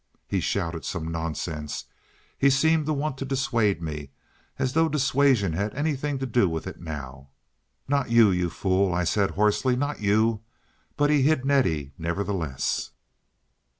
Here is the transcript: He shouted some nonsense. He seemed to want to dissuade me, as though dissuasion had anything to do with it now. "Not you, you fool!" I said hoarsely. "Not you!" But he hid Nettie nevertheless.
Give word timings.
He 0.27 0.39
shouted 0.39 0.83
some 0.83 1.11
nonsense. 1.11 1.85
He 2.35 2.49
seemed 2.49 2.87
to 2.87 2.91
want 2.93 3.19
to 3.19 3.23
dissuade 3.25 3.83
me, 3.83 4.09
as 4.57 4.73
though 4.73 4.89
dissuasion 4.89 5.53
had 5.53 5.75
anything 5.75 6.17
to 6.17 6.25
do 6.25 6.49
with 6.49 6.65
it 6.65 6.81
now. 6.81 7.29
"Not 7.87 8.09
you, 8.09 8.31
you 8.31 8.49
fool!" 8.49 8.95
I 8.95 9.03
said 9.03 9.29
hoarsely. 9.29 9.75
"Not 9.75 9.99
you!" 10.01 10.41
But 10.97 11.11
he 11.11 11.21
hid 11.21 11.45
Nettie 11.45 11.93
nevertheless. 11.99 12.89